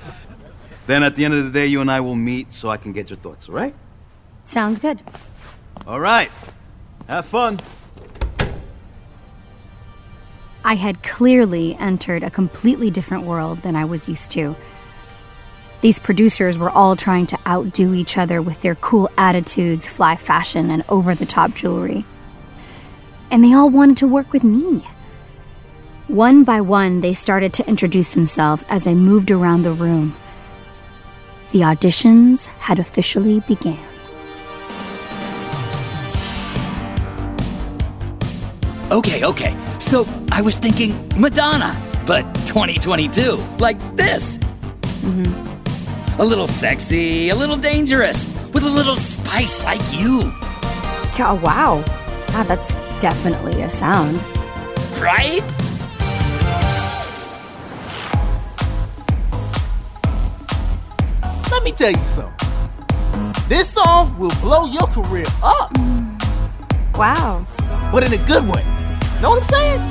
Then 0.87 1.03
at 1.03 1.15
the 1.15 1.23
end 1.25 1.33
of 1.33 1.43
the 1.45 1.51
day, 1.51 1.67
you 1.67 1.81
and 1.81 1.89
I 1.89 2.01
will 2.01 2.15
meet 2.15 2.51
so 2.53 2.69
I 2.69 2.77
can 2.77 2.91
get 2.91 3.09
your 3.09 3.17
thoughts, 3.19 3.47
all 3.49 3.55
right? 3.55 3.73
Sounds 4.45 4.79
good. 4.79 5.01
All 5.87 5.99
right. 5.99 6.29
Have 7.07 7.25
fun. 7.25 7.59
I 10.63 10.75
had 10.75 11.03
clearly 11.03 11.75
entered 11.75 12.23
a 12.23 12.29
completely 12.29 12.91
different 12.91 13.25
world 13.25 13.61
than 13.63 13.75
I 13.75 13.85
was 13.85 14.07
used 14.07 14.31
to. 14.31 14.55
These 15.81 15.97
producers 15.97 16.59
were 16.59 16.69
all 16.69 16.95
trying 16.95 17.25
to 17.27 17.39
outdo 17.47 17.93
each 17.95 18.17
other 18.17 18.41
with 18.41 18.61
their 18.61 18.75
cool 18.75 19.09
attitudes, 19.17 19.87
fly 19.87 20.15
fashion, 20.15 20.69
and 20.69 20.83
over 20.87 21.15
the 21.15 21.25
top 21.25 21.55
jewelry. 21.55 22.05
And 23.31 23.43
they 23.43 23.53
all 23.53 23.69
wanted 23.69 23.97
to 23.97 24.07
work 24.07 24.31
with 24.31 24.43
me. 24.43 24.85
One 26.07 26.43
by 26.43 26.61
one, 26.61 27.01
they 27.01 27.15
started 27.15 27.53
to 27.53 27.67
introduce 27.67 28.13
themselves 28.13 28.65
as 28.69 28.85
I 28.85 28.93
moved 28.93 29.31
around 29.31 29.63
the 29.63 29.73
room. 29.73 30.15
The 31.51 31.61
auditions 31.61 32.47
had 32.47 32.77
officially 32.77 33.39
begun. 33.41 33.79
Okay, 39.01 39.25
okay. 39.25 39.57
So 39.79 40.05
I 40.31 40.43
was 40.43 40.59
thinking 40.59 40.93
Madonna, 41.17 41.75
but 42.05 42.21
2022, 42.45 43.33
like 43.57 43.79
this. 43.95 44.37
Mm-hmm. 44.37 46.21
A 46.21 46.23
little 46.23 46.45
sexy, 46.45 47.29
a 47.29 47.35
little 47.35 47.57
dangerous, 47.57 48.27
with 48.53 48.63
a 48.63 48.69
little 48.69 48.95
spice 48.95 49.63
like 49.63 49.81
you. 49.91 50.31
Yeah, 51.17 51.33
wow. 51.33 51.83
God, 52.27 52.43
that's 52.43 52.75
definitely 52.99 53.63
a 53.63 53.71
sound. 53.71 54.21
Right? 55.01 55.41
Let 61.49 61.63
me 61.63 61.71
tell 61.71 61.89
you 61.89 62.05
something. 62.05 62.37
This 63.49 63.71
song 63.71 64.15
will 64.19 64.35
blow 64.41 64.65
your 64.65 64.85
career 64.85 65.25
up. 65.41 65.75
Wow. 66.93 67.47
But 67.91 68.03
in 68.03 68.13
a 68.13 68.23
good 68.27 68.47
way. 68.47 68.63
Know 69.21 69.29
what 69.29 69.43
I'm 69.43 69.49
saying? 69.49 69.81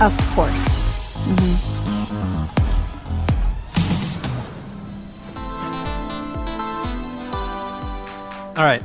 Of 0.00 0.16
course. 0.34 0.74
All 8.56 8.64
right, 8.64 8.82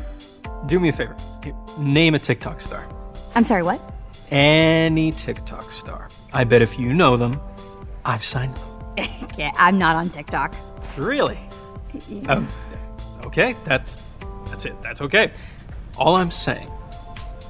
do 0.66 0.82
me 0.82 0.90
a 0.90 0.92
favor. 0.92 1.16
Name 1.80 2.14
a 2.14 2.20
TikTok 2.20 2.60
star. 2.60 2.86
I'm 3.36 3.46
sorry, 3.46 3.64
what? 3.64 3.80
Any 4.32 5.12
TikTok 5.12 5.72
star. 5.72 6.10
I 6.34 6.44
bet 6.44 6.62
if 6.62 6.78
you 6.78 6.94
know 6.94 7.16
them, 7.16 7.40
I've 8.04 8.26
signed 8.26 8.56
them. 8.56 9.30
yeah, 9.38 9.54
I'm 9.56 9.78
not 9.78 9.96
on 9.96 10.10
TikTok. 10.10 10.56
Really? 10.98 11.40
Um, 12.28 12.50
okay, 13.24 13.56
that's 13.64 14.04
that's 14.48 14.66
it. 14.66 14.76
That's 14.84 15.02
okay. 15.02 15.32
All 15.98 16.18
I'm 16.18 16.32
saying 16.32 16.70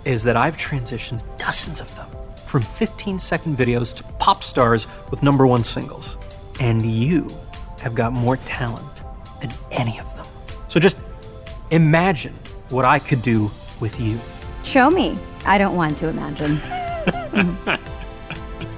is 0.05 0.23
that 0.23 0.37
I've 0.37 0.57
transitioned 0.57 1.23
dozens 1.37 1.81
of 1.81 1.95
them 1.95 2.07
from 2.45 2.61
15 2.61 3.19
second 3.19 3.57
videos 3.57 3.95
to 3.95 4.03
pop 4.19 4.43
stars 4.43 4.87
with 5.09 5.23
number 5.23 5.47
one 5.47 5.63
singles. 5.63 6.17
And 6.59 6.81
you 6.85 7.27
have 7.81 7.95
got 7.95 8.13
more 8.13 8.37
talent 8.37 8.85
than 9.41 9.51
any 9.71 9.99
of 9.99 10.15
them. 10.15 10.25
So 10.67 10.79
just 10.79 10.97
imagine 11.71 12.33
what 12.69 12.85
I 12.85 12.99
could 12.99 13.21
do 13.21 13.49
with 13.79 13.99
you. 13.99 14.19
Show 14.63 14.89
me. 14.89 15.17
I 15.45 15.57
don't 15.57 15.75
want 15.75 15.97
to 15.97 16.07
imagine. 16.07 16.59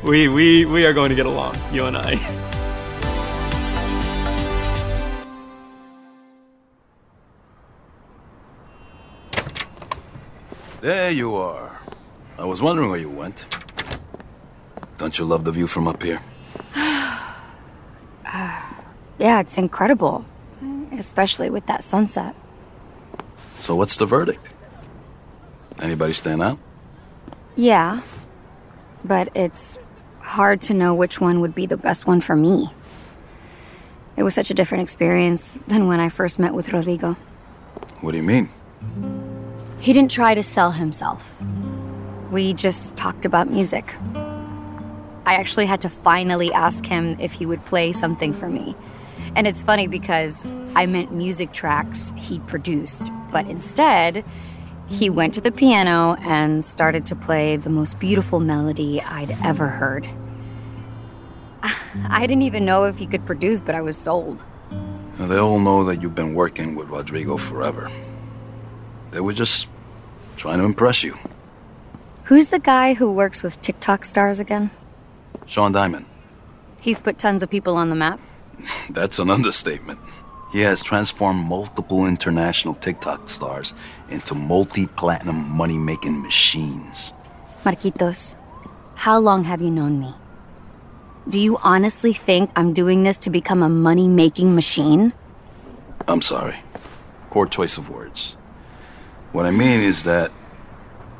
We 0.05 0.27
we 0.27 0.65
we 0.65 0.86
are 0.86 0.94
going 0.94 1.10
to 1.10 1.15
get 1.15 1.25
along, 1.25 1.55
you 1.72 1.86
and 1.86 1.98
I. 1.98 2.51
There 10.86 11.10
you 11.10 11.34
are. 11.34 11.82
I 12.38 12.46
was 12.46 12.62
wondering 12.62 12.92
where 12.92 13.00
you 13.00 13.10
went. 13.10 13.48
Don't 15.00 15.18
you 15.18 15.25
love 15.25 15.44
the 15.44 15.51
view 15.51 15.65
from 15.65 15.88
up 15.88 16.04
here? 16.04 16.22
Uh, 18.27 18.62
yeah, 19.18 19.39
it's 19.39 19.58
incredible. 19.58 20.25
Especially 20.92 21.50
with 21.50 21.65
that 21.65 21.84
sunset. 21.84 22.36
So 23.60 23.75
what's 23.75 23.96
the 23.96 24.06
verdict? 24.06 24.51
Anybody 25.80 26.13
stand 26.13 26.44
out? 26.44 26.60
Yeah. 27.56 28.01
But 29.04 29.30
it's 29.36 29.80
hard 30.20 30.62
to 30.62 30.75
know 30.75 30.94
which 30.94 31.20
one 31.20 31.39
would 31.42 31.56
be 31.56 31.65
the 31.65 31.77
best 31.77 32.06
one 32.06 32.22
for 32.22 32.36
me. 32.36 32.70
It 34.18 34.24
was 34.24 34.36
such 34.36 34.51
a 34.51 34.54
different 34.54 34.84
experience 34.84 35.48
than 35.68 35.88
when 35.88 36.00
I 36.00 36.10
first 36.10 36.38
met 36.38 36.54
with 36.54 36.74
Rodrigo. 36.74 37.13
What 38.01 38.12
do 38.12 38.18
you 38.18 38.24
mean? 38.24 38.50
He 39.86 39.94
didn't 39.94 40.10
try 40.10 40.34
to 40.34 40.42
sell 40.42 40.72
himself. 40.72 41.39
We 42.32 42.56
just 42.56 42.96
talked 42.96 43.24
about 43.24 43.51
music. 43.51 43.94
I 45.27 45.36
actually 45.36 45.68
had 45.68 45.80
to 45.82 45.89
finally 45.89 46.51
ask 46.51 46.84
him 46.88 47.15
if 47.20 47.34
he 47.34 47.46
would 47.46 47.63
play 47.65 47.94
something 47.94 48.34
for 48.34 48.50
me. 48.50 48.75
And 49.36 49.46
it's 49.46 49.62
funny 49.62 49.86
because 49.86 50.44
I 50.74 50.88
meant 50.88 51.12
music 51.12 51.54
tracks 51.54 52.13
he'd 52.18 52.48
produced, 52.48 53.04
but 53.32 53.46
instead, 53.46 54.25
he 54.88 55.12
went 55.12 55.36
to 55.36 55.42
the 55.42 55.51
piano 55.51 56.15
and 56.22 56.65
started 56.65 57.06
to 57.06 57.15
play 57.15 57.56
the 57.56 57.70
most 57.70 58.00
beautiful 58.00 58.39
melody 58.39 59.04
I'd 59.04 59.38
ever 59.46 59.68
heard. 59.68 60.10
I 62.10 62.25
didn't 62.25 62.42
even 62.42 62.65
know 62.65 62.86
if 62.86 62.98
he 62.98 63.06
could 63.06 63.27
produce, 63.27 63.62
but 63.62 63.75
I 63.75 63.82
was 63.82 63.98
sold. 63.98 64.44
Now, 65.20 65.27
they 65.27 65.38
all 65.38 65.60
know 65.60 65.84
that 65.84 66.01
you've 66.01 66.15
been 66.15 66.34
working 66.34 66.74
with 66.74 66.89
Rodrigo 66.89 67.38
forever. 67.38 67.92
They 69.12 69.20
were 69.22 69.32
just 69.32 69.68
trying 70.36 70.60
to 70.60 70.65
impress 70.65 71.04
you. 71.04 71.18
Who's 72.25 72.48
the 72.48 72.60
guy 72.60 72.94
who 72.94 73.12
works 73.12 73.44
with 73.44 73.60
TikTok 73.62 74.06
stars 74.06 74.39
again? 74.39 74.72
Sean 75.46 75.72
Diamond. 75.72 76.06
He's 76.82 77.00
put 77.00 77.18
tons 77.18 77.44
of 77.44 77.50
people 77.50 77.77
on 77.77 77.89
the 77.89 77.96
map. 77.96 78.20
That's 78.89 79.20
an 79.20 79.30
understatement. 79.30 80.00
He 80.51 80.62
has 80.62 80.82
transformed 80.82 81.46
multiple 81.46 82.06
international 82.06 82.75
TikTok 82.75 83.27
stars 83.27 83.74
into 84.10 84.36
multi 84.36 84.86
platinum 84.86 85.50
money 85.50 85.77
making 85.77 86.22
machines. 86.22 87.13
Marquitos, 87.63 88.36
how 88.96 89.20
long 89.20 89.44
have 89.44 89.62
you 89.62 89.72
known 89.72 90.00
me? 90.00 90.13
Do 91.27 91.39
you 91.39 91.58
honestly 91.63 92.13
think 92.13 92.51
I'm 92.56 92.74
doing 92.74 93.04
this 93.04 93.20
to 93.20 93.30
become 93.30 93.63
a 93.63 93.70
money 93.70 94.08
making 94.08 94.54
machine? 94.56 95.12
I'm 96.08 96.22
sorry. 96.22 96.58
Poor 97.32 97.48
choice 97.48 97.77
of 97.77 97.89
words. 97.89 98.38
What 99.36 99.46
I 99.46 99.51
mean 99.51 99.82
is 99.82 100.04
that 100.04 100.32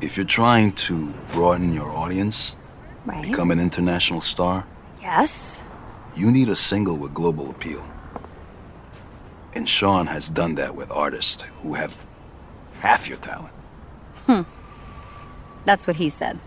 if 0.00 0.16
you're 0.16 0.24
trying 0.24 0.72
to 0.88 1.12
broaden 1.34 1.74
your 1.74 1.90
audience, 1.90 2.56
Right. 3.04 3.20
become 3.22 3.50
an 3.50 3.60
international 3.60 4.22
star, 4.22 4.64
Yes. 5.02 5.62
you 6.14 6.32
need 6.32 6.48
a 6.48 6.56
single 6.56 6.96
with 6.96 7.12
global 7.12 7.50
appeal. 7.50 7.84
And 9.54 9.68
Sean 9.68 10.06
has 10.06 10.30
done 10.30 10.54
that 10.54 10.74
with 10.74 10.90
artists 10.90 11.44
who 11.60 11.74
have 11.74 12.06
half 12.80 13.06
your 13.06 13.18
talent. 13.18 13.52
Hmm. 14.26 14.44
That's 15.66 15.86
what 15.86 15.96
he 15.96 16.08
said. 16.08 16.38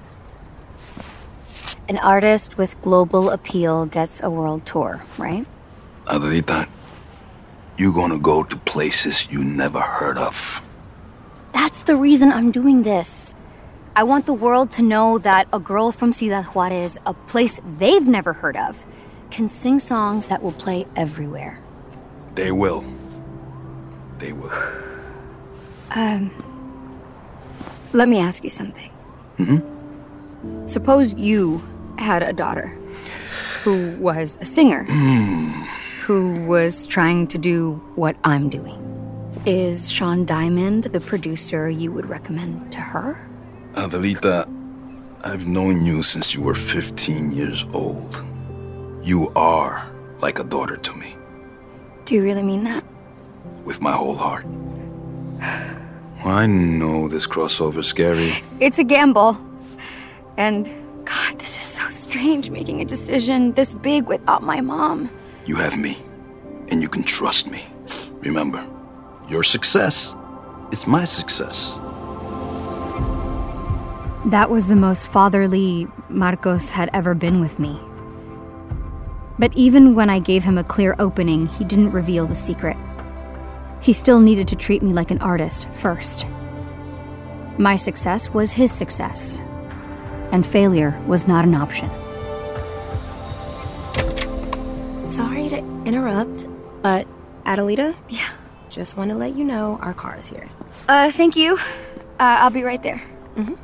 An 1.88 2.00
artist 2.00 2.58
with 2.58 2.82
global 2.82 3.30
appeal 3.30 3.86
gets 3.86 4.24
a 4.24 4.32
world 4.32 4.66
tour, 4.66 5.04
right? 5.20 5.46
Adelita, 6.08 6.68
you're 7.78 7.94
gonna 7.94 8.18
go 8.18 8.42
to 8.42 8.58
places 8.58 9.28
you 9.30 9.44
never 9.44 9.80
heard 9.80 10.18
of. 10.18 10.64
That's 11.70 11.84
the 11.84 11.96
reason 11.96 12.32
I'm 12.32 12.50
doing 12.50 12.82
this. 12.82 13.36
I 13.96 14.02
want 14.02 14.26
the 14.26 14.34
world 14.34 14.72
to 14.72 14.82
know 14.82 15.20
that 15.20 15.48
a 15.54 15.60
girl 15.60 15.92
from 15.92 16.12
Ciudad 16.12 16.46
Juarez, 16.46 16.98
a 17.06 17.14
place 17.14 17.62
they've 17.78 18.08
never 18.08 18.34
heard 18.34 18.58
of, 18.58 18.84
can 19.30 19.48
sing 19.48 19.80
songs 19.80 20.26
that 20.30 20.42
will 20.42 20.54
play 20.54 20.88
everywhere. 20.96 21.60
They 22.34 22.52
will. 22.52 22.84
They 24.18 24.34
will. 24.34 24.52
Um, 25.92 26.32
let 27.94 28.10
me 28.10 28.18
ask 28.18 28.44
you 28.44 28.50
something. 28.50 28.90
Mm-hmm. 29.38 30.66
Suppose 30.66 31.14
you 31.14 31.64
had 32.00 32.24
a 32.24 32.34
daughter 32.34 32.76
who 33.62 33.96
was 33.98 34.40
a 34.42 34.46
singer, 34.48 34.86
who 36.02 36.34
was 36.48 36.88
trying 36.88 37.28
to 37.28 37.38
do 37.38 37.76
what 37.94 38.16
I'm 38.24 38.50
doing. 38.50 38.99
Is 39.46 39.92
Sean 39.92 40.26
Diamond 40.26 40.86
the 40.86 41.00
producer 41.00 41.70
you 41.70 41.92
would 41.92 42.08
recommend 42.08 42.72
to 42.74 42.80
her? 42.80 43.18
Adelita, 43.74 44.48
I've 45.24 45.48
known 45.48 45.86
you 45.86 46.04
since 46.04 46.34
you 46.36 46.42
were 46.42 46.56
15 46.56 47.32
years 47.32 47.64
old. 47.74 48.24
You 49.02 49.32
are 49.36 49.90
like 50.20 50.40
a 50.40 50.44
daughter 50.44 50.76
to 50.78 50.94
me, 50.96 51.16
Do 52.06 52.16
you 52.16 52.24
really 52.24 52.44
mean 52.44 52.64
that? 52.66 52.84
with 53.64 53.82
my 53.82 53.92
whole 53.92 54.16
heart. 54.16 54.46
I 56.26 56.46
know 56.48 57.08
this 57.08 57.28
crossover's 57.28 57.88
scary. 57.88 58.34
It's 58.60 58.80
a 58.80 58.84
gamble. 58.84 59.38
And, 60.38 60.66
God, 61.06 61.38
this 61.40 61.56
is 61.56 61.62
so 61.64 61.88
strange 61.92 62.50
making 62.50 62.82
a 62.82 62.86
decision 62.86 63.54
this 63.54 63.74
big 63.76 64.08
without 64.08 64.42
my 64.44 64.60
mom. 64.62 65.10
You 65.46 65.56
have 65.56 65.78
me, 65.78 65.98
and 66.70 66.82
you 66.82 66.90
can 66.90 67.04
trust 67.04 67.50
me. 67.52 67.64
Remember, 68.22 68.66
your 69.30 69.44
success 69.44 70.16
is 70.72 70.88
my 70.88 71.06
success. 71.06 71.78
That 74.26 74.50
was 74.50 74.68
the 74.68 74.76
most 74.76 75.08
fatherly 75.08 75.88
Marcos 76.10 76.72
had 76.72 76.90
ever 76.94 77.14
been 77.14 77.40
with 77.40 77.60
me. 77.60 77.80
But 79.38 79.56
even 79.56 79.96
when 79.96 80.10
I 80.10 80.20
gave 80.20 80.44
him 80.44 80.58
a 80.58 80.64
clear 80.64 80.96
opening, 81.00 81.46
he 81.46 81.64
didn't 81.64 81.92
reveal 81.92 82.26
the 82.26 82.36
secret. 82.36 82.76
He 83.82 83.94
still 83.94 84.20
needed 84.20 84.48
to 84.50 84.56
treat 84.56 84.84
me 84.84 84.94
like 84.94 85.12
an 85.12 85.22
artist 85.22 85.68
first. 85.76 86.26
My 87.58 87.78
success 87.78 88.30
was 88.32 88.52
his 88.52 88.72
success, 88.72 89.38
and 90.32 90.46
failure 90.46 91.00
was 91.08 91.28
not 91.28 91.46
an 91.46 91.56
option. 91.56 91.90
Sorry 95.08 95.50
to 95.50 95.58
interrupt, 95.86 96.48
but 96.82 97.08
Adelita? 97.46 97.96
Yeah. 98.10 98.30
Just 98.70 98.96
want 98.98 99.10
to 99.10 99.16
let 99.18 99.34
you 99.36 99.44
know 99.46 99.80
our 99.82 99.94
car 99.94 100.18
is 100.18 100.28
here. 100.28 100.48
Uh, 100.88 101.12
thank 101.12 101.36
you. 101.36 101.58
Uh, 102.20 102.38
I'll 102.42 102.50
be 102.52 102.64
right 102.64 102.82
there. 102.82 103.02
Mhm. 103.36 103.58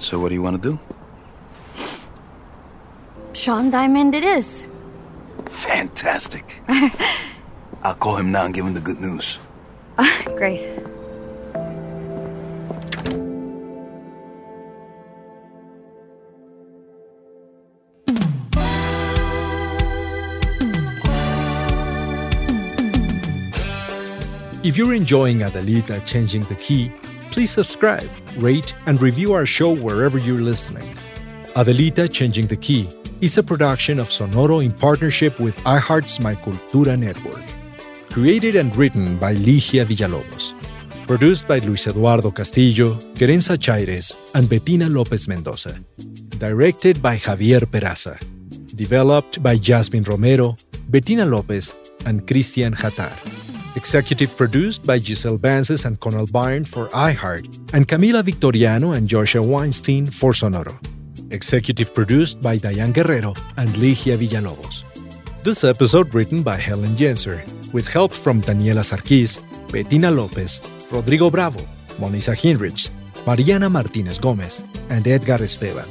So, 0.00 0.18
what 0.18 0.28
do 0.30 0.34
you 0.34 0.42
want 0.42 0.62
to 0.62 0.70
do? 0.70 0.78
Sean 3.34 3.70
Diamond, 3.70 4.14
it 4.14 4.24
is. 4.24 4.68
Fantastic. 5.46 6.60
I'll 7.82 7.94
call 7.94 8.16
him 8.16 8.32
now 8.32 8.44
and 8.46 8.54
give 8.54 8.64
him 8.66 8.74
the 8.74 8.80
good 8.80 9.00
news. 9.00 9.38
Great. 10.36 10.66
If 24.68 24.76
you're 24.76 24.92
enjoying 24.92 25.38
Adelita 25.38 26.04
Changing 26.04 26.42
the 26.42 26.54
Key, 26.56 26.92
please 27.30 27.50
subscribe, 27.50 28.10
rate, 28.36 28.74
and 28.84 29.00
review 29.00 29.32
our 29.32 29.46
show 29.46 29.74
wherever 29.74 30.18
you're 30.18 30.44
listening. 30.44 30.84
Adelita 31.56 32.12
Changing 32.12 32.46
the 32.48 32.56
Key 32.58 32.86
is 33.22 33.38
a 33.38 33.42
production 33.42 33.98
of 33.98 34.10
Sonoro 34.10 34.62
in 34.62 34.72
partnership 34.72 35.40
with 35.40 35.56
iHeart's 35.64 36.20
My 36.20 36.34
Cultura 36.34 36.98
network. 36.98 37.46
Created 38.10 38.56
and 38.56 38.76
written 38.76 39.16
by 39.16 39.34
Ligia 39.34 39.86
Villalobos. 39.86 40.52
Produced 41.06 41.48
by 41.48 41.60
Luis 41.60 41.86
Eduardo 41.86 42.30
Castillo, 42.30 42.96
Querenza 43.16 43.56
Chaires, 43.56 44.14
and 44.34 44.50
Bettina 44.50 44.90
Lopez 44.90 45.26
Mendoza. 45.28 45.80
Directed 46.36 47.00
by 47.00 47.16
Javier 47.16 47.64
Peraza. 47.64 48.20
Developed 48.76 49.42
by 49.42 49.56
Jasmine 49.56 50.04
Romero, 50.04 50.56
Bettina 50.90 51.24
Lopez, 51.24 51.74
and 52.04 52.26
Christian 52.26 52.74
Hatar. 52.74 53.37
Executive 53.78 54.36
produced 54.36 54.82
by 54.84 54.98
Giselle 54.98 55.38
Bances 55.38 55.84
and 55.84 56.00
Conal 56.00 56.26
Byrne 56.26 56.64
for 56.64 56.88
iHeart, 56.88 57.46
and 57.72 57.86
Camila 57.86 58.24
Victoriano 58.24 58.96
and 58.96 59.06
Joshua 59.06 59.40
Weinstein 59.40 60.04
for 60.04 60.32
Sonoro. 60.32 60.74
Executive 61.30 61.94
produced 61.94 62.40
by 62.42 62.56
Diane 62.56 62.90
Guerrero 62.90 63.36
and 63.56 63.70
Ligia 63.78 64.18
Villalobos. 64.18 64.82
This 65.44 65.62
episode 65.62 66.12
written 66.12 66.42
by 66.42 66.56
Helen 66.56 66.96
Jenser, 66.96 67.38
with 67.72 67.86
help 67.88 68.12
from 68.12 68.40
Daniela 68.40 68.82
Sarkis, 68.82 69.38
Bettina 69.70 70.10
Lopez, 70.10 70.60
Rodrigo 70.90 71.30
Bravo, 71.30 71.60
Monisa 72.00 72.34
Hinrichs, 72.34 72.90
Mariana 73.24 73.70
Martinez 73.70 74.18
Gomez, 74.18 74.64
and 74.90 75.06
Edgar 75.06 75.40
Esteban. 75.40 75.88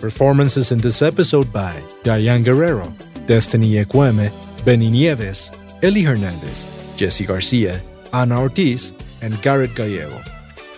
Performances 0.00 0.72
in 0.72 0.78
this 0.78 1.00
episode 1.00 1.52
by 1.52 1.80
Diane 2.02 2.42
Guerrero, 2.42 2.92
Destiny 3.26 3.74
Ekweme, 3.74 4.32
Benny 4.64 4.90
Nieves, 4.90 5.52
Eli 5.82 6.02
Hernandez, 6.02 6.68
Jesse 6.94 7.24
Garcia, 7.24 7.82
Ana 8.12 8.38
Ortiz, 8.38 8.92
and 9.22 9.40
Garrett 9.40 9.74
Gallego. 9.74 10.20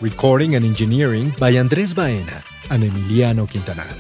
Recording 0.01 0.55
and 0.55 0.65
engineering 0.65 1.35
by 1.41 1.51
Andres 1.59 1.93
Baena 1.93 2.45
and 2.71 2.85
Emiliano 2.85 3.49
Quintanar. 3.51 3.97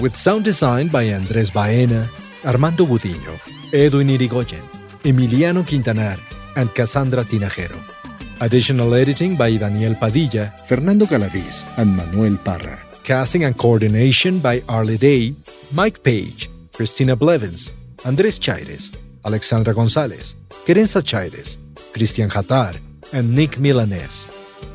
With 0.00 0.16
sound 0.16 0.44
design 0.44 0.88
by 0.88 1.12
Andres 1.12 1.50
Baena, 1.50 2.08
Armando 2.46 2.86
Budiño, 2.86 3.38
Edwin 3.74 4.08
Irigoyen, 4.08 4.64
Emiliano 5.04 5.62
Quintanar, 5.64 6.18
and 6.56 6.74
Cassandra 6.74 7.24
Tinajero. 7.24 7.78
Additional 8.40 8.94
editing 8.94 9.36
by 9.36 9.54
Daniel 9.58 9.94
Padilla, 9.96 10.54
Fernando 10.66 11.04
Galaviz, 11.04 11.62
and 11.76 11.94
Manuel 11.94 12.38
Parra. 12.38 12.78
Casting 13.04 13.44
and 13.44 13.58
coordination 13.58 14.38
by 14.38 14.62
Arlie 14.66 14.96
Day, 14.96 15.34
Mike 15.74 16.02
Page, 16.02 16.48
Christina 16.72 17.14
Blevins, 17.16 17.74
Andres 18.06 18.38
Chaires, 18.38 18.92
Alexandra 19.24 19.74
Gonzalez, 19.74 20.36
Querenza 20.64 21.02
Chaires, 21.02 21.58
Christian 21.92 22.30
Hatar, 22.30 22.74
and 23.12 23.34
Nick 23.34 23.58
Milanes. 23.58 24.30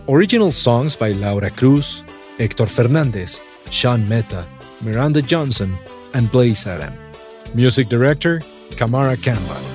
Original 0.08 0.52
songs 0.52 0.96
by 0.96 1.12
Laura 1.14 1.50
Cruz, 1.50 2.04
Hector 2.38 2.68
Fernandez, 2.68 3.42
Sean 3.70 4.08
Meta, 4.10 4.48
Miranda 4.82 5.22
Johnson, 5.22 5.78
and 6.14 6.30
Blaze 6.32 6.68
Adam. 6.68 6.94
Music 7.54 7.88
director, 7.88 8.40
Kamara 8.72 9.16
Kamba. 9.22 9.73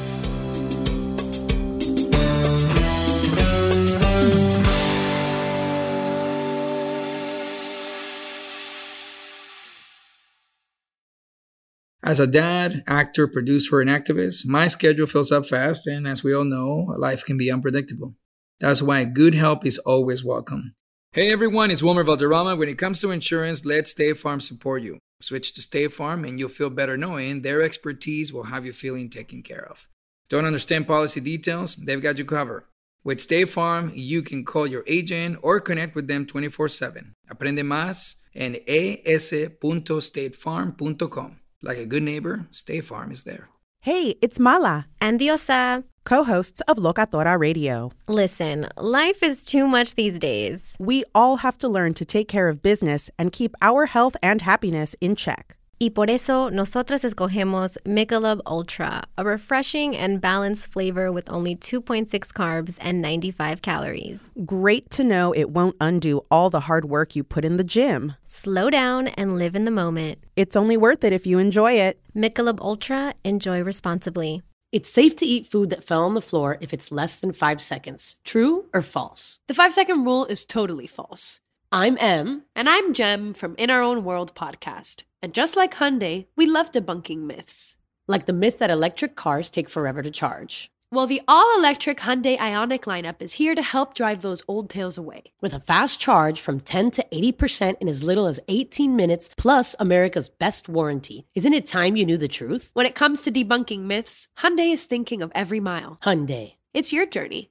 As 12.09 12.19
a 12.19 12.27
dad, 12.27 12.85
actor, 12.87 13.29
producer, 13.29 13.83
and 13.83 13.91
activist, 13.91 14.47
my 14.47 14.67
schedule 14.67 15.07
fills 15.07 15.31
up 15.31 15.45
fast, 15.45 15.87
and 15.87 16.09
as 16.09 16.25
we 16.25 16.35
all 16.35 16.47
know, 16.47 16.95
life 16.97 17.23
can 17.23 17.37
be 17.37 17.53
unpredictable. 17.53 18.15
That's 18.61 18.81
why 18.81 19.05
good 19.05 19.35
help 19.35 19.67
is 19.67 19.77
always 19.77 20.25
welcome. 20.25 20.75
Hey 21.13 21.31
everyone, 21.31 21.71
it's 21.71 21.83
Wilmer 21.83 22.05
Valderrama. 22.05 22.57
When 22.57 22.71
it 22.71 22.79
comes 22.79 23.03
to 23.03 23.11
insurance, 23.11 23.67
let 23.67 23.89
State 23.89 24.17
Farm 24.17 24.41
support 24.41 24.83
you. 24.83 24.97
Switch 25.21 25.53
to 25.53 25.61
State 25.61 25.93
Farm 25.93 26.25
and 26.25 26.39
you'll 26.39 26.49
feel 26.49 26.71
better 26.71 26.97
knowing 26.97 27.43
their 27.43 27.61
expertise 27.61 28.33
will 28.33 28.45
have 28.45 28.65
you 28.65 28.73
feeling 28.73 29.11
taken 29.11 29.43
care 29.43 29.69
of. 29.71 29.87
Don't 30.31 30.47
understand 30.47 30.87
policy 30.87 31.21
details? 31.21 31.75
They've 31.75 32.03
got 32.03 32.19
you 32.19 32.25
covered. 32.25 32.65
With 33.05 33.21
State 33.21 33.51
Farm, 33.51 33.93
you 33.95 34.23
can 34.23 34.47
call 34.47 34.67
your 34.67 34.85
agent 34.87 35.41
or 35.43 35.61
connect 35.61 35.95
with 35.95 36.09
them 36.09 36.25
24 36.25 36.69
7. 36.69 37.13
Aprende 37.31 37.65
más 37.65 38.15
en 38.35 38.57
es.statefarm.com. 38.67 41.37
Like 41.63 41.79
a 41.79 41.87
good 41.87 42.03
neighbor, 42.05 42.47
State 42.53 42.85
Farm 42.85 43.11
is 43.11 43.25
there. 43.25 43.49
Hey, 43.81 44.15
it's 44.23 44.39
Mala. 44.39 44.87
And 45.01 45.19
Diosa. 45.19 45.83
Co 46.05 46.23
hosts 46.23 46.63
of 46.69 46.79
Locatora 46.79 47.39
Radio. 47.39 47.91
Listen, 48.07 48.69
life 48.77 49.23
is 49.23 49.45
too 49.45 49.67
much 49.67 49.95
these 49.95 50.19
days. 50.19 50.75
We 50.79 51.05
all 51.15 51.39
have 51.39 51.59
to 51.59 51.69
learn 51.69 51.95
to 51.95 52.05
take 52.05 52.29
care 52.29 52.49
of 52.49 52.63
business 52.63 53.11
and 53.19 53.33
keep 53.33 53.55
our 53.61 53.87
health 53.87 54.17
and 54.23 54.41
happiness 54.41 54.95
in 55.01 55.17
check. 55.17 55.58
Y 55.81 55.91
por 55.91 56.11
eso, 56.11 56.51
nosotras 56.51 57.05
escogemos 57.05 57.79
Michelob 57.85 58.41
Ultra, 58.49 59.05
a 59.17 59.25
refreshing 59.25 59.97
and 59.97 60.21
balanced 60.21 60.67
flavor 60.67 61.13
with 61.13 61.31
only 61.31 61.55
2.6 61.55 62.09
carbs 62.33 62.75
and 62.81 63.01
95 63.01 63.63
calories. 63.63 64.33
Great 64.45 64.91
to 64.91 65.05
know 65.05 65.33
it 65.33 65.51
won't 65.51 65.77
undo 65.81 66.25
all 66.33 66.51
the 66.51 66.67
hard 66.67 66.87
work 66.87 67.15
you 67.15 67.23
put 67.23 67.45
in 67.45 67.59
the 67.59 67.65
gym. 67.65 68.15
Slow 68.27 68.71
down 68.71 69.07
and 69.17 69.39
live 69.39 69.55
in 69.55 69.67
the 69.67 69.71
moment. 69.71 70.19
It's 70.35 70.57
only 70.57 70.77
worth 70.77 71.05
it 71.05 71.13
if 71.13 71.29
you 71.29 71.39
enjoy 71.39 71.75
it. 71.75 72.01
Michelob 72.13 72.59
Ultra, 72.61 73.15
enjoy 73.23 73.63
responsibly. 73.63 74.43
It's 74.73 74.91
safe 74.91 75.15
to 75.17 75.25
eat 75.25 75.47
food 75.47 75.71
that 75.71 75.85
fell 75.85 76.03
on 76.05 76.15
the 76.15 76.21
floor 76.21 76.59
if 76.61 76.75
it's 76.75 76.91
less 76.91 77.21
than 77.21 77.33
five 77.33 77.61
seconds. 77.61 78.19
True 78.25 78.65
or 78.75 78.83
false? 78.83 79.39
The 79.47 79.55
five 79.55 79.73
second 79.73 80.05
rule 80.05 80.27
is 80.27 80.45
totally 80.45 80.89
false. 80.89 81.41
I'm 81.71 81.97
Em. 82.01 82.43
And 82.57 82.69
I'm 82.69 82.95
Jem 82.95 83.33
from 83.33 83.55
In 83.57 83.71
Our 83.71 83.83
Own 83.83 84.03
World 84.03 84.35
podcast. 84.35 85.05
And 85.23 85.35
just 85.35 85.57
like 85.57 85.75
Hyundai, 85.75 86.27
we 86.37 86.47
love 86.47 86.71
debunking 86.71 87.23
myths. 87.23 87.77
Like 88.07 88.27
the 88.27 88.33
myth 88.33 88.59
that 88.59 88.71
electric 88.71 89.17
cars 89.17 89.51
take 89.51 89.69
forever 89.69 90.03
to 90.03 90.11
charge. 90.11 90.71
Well, 90.91 91.07
the 91.07 91.21
all 91.29 91.59
electric 91.59 91.99
Hyundai 91.99 92.39
Ioniq 92.39 92.85
lineup 92.85 93.21
is 93.21 93.33
here 93.33 93.55
to 93.55 93.61
help 93.61 93.93
drive 93.93 94.23
those 94.23 94.43
old 94.49 94.71
tales 94.71 94.97
away. 94.97 95.25
With 95.43 95.53
a 95.53 95.61
fast 95.61 96.01
charge 96.01 96.41
from 96.41 96.61
10 96.61 96.93
to 96.93 97.07
80% 97.13 97.77
in 97.81 97.89
as 97.89 98.03
little 98.03 98.27
as 98.27 98.41
18 98.49 98.97
minutes, 98.97 99.29
plus 99.37 99.77
America's 99.79 100.31
best 100.31 100.69
warranty. 100.69 101.27
Isn't 101.35 101.53
it 101.53 101.67
time 101.67 101.97
you 101.97 102.07
knew 102.07 102.17
the 102.17 102.29
truth? 102.29 102.71
When 102.73 102.87
it 102.87 102.95
comes 102.95 103.21
to 103.23 103.33
debunking 103.33 103.81
myths, 103.81 104.29
Hyundai 104.39 104.73
is 104.73 104.85
thinking 104.85 105.21
of 105.21 105.33
every 105.35 105.61
mile. 105.61 105.99
Hyundai. 106.03 106.55
It's 106.73 106.93
your 106.93 107.07
journey. 107.07 107.51